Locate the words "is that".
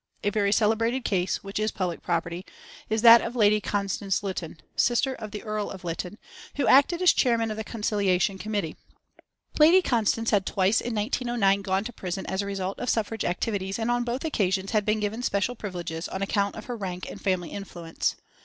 2.89-3.21